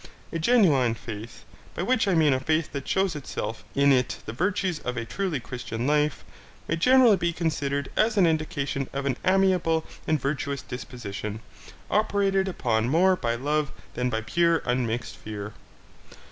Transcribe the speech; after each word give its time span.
A 0.33 0.39
genuine 0.39 0.95
faith, 0.95 1.45
by 1.75 1.83
which 1.83 2.07
I 2.07 2.15
mean 2.15 2.33
a 2.33 2.39
faith 2.39 2.71
that 2.71 2.87
shews 2.87 3.15
itself 3.15 3.63
in 3.75 3.93
it 3.93 4.17
the 4.25 4.33
virtues 4.33 4.79
of 4.79 4.97
a 4.97 5.05
truly 5.05 5.39
Christian 5.39 5.85
life, 5.85 6.23
may 6.67 6.75
generally 6.75 7.17
be 7.17 7.31
considered 7.31 7.91
as 7.95 8.17
an 8.17 8.25
indication 8.25 8.89
of 8.93 9.05
an 9.05 9.15
amiable 9.23 9.85
and 10.07 10.19
virtuous 10.19 10.63
disposition, 10.63 11.39
operated 11.91 12.47
upon 12.47 12.89
more 12.89 13.15
by 13.15 13.35
love 13.35 13.71
than 13.93 14.09
by 14.09 14.21
pure 14.21 14.63
unmixed 14.65 15.17
fear. 15.17 15.53